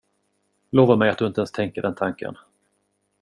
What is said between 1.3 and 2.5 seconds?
ens tänker den tanken.